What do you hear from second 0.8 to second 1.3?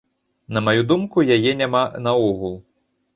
думку,